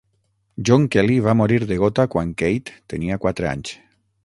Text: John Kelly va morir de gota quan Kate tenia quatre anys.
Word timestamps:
John 0.69 0.87
Kelly 0.95 1.17
va 1.27 1.35
morir 1.41 1.59
de 1.73 1.77
gota 1.85 2.07
quan 2.15 2.33
Kate 2.45 2.77
tenia 2.95 3.21
quatre 3.27 3.53
anys. 3.55 3.79